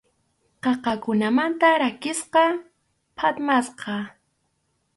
Qaqakunamanta 0.63 1.67
rakisqa, 1.81 2.43
phatmasqa. 3.17 3.95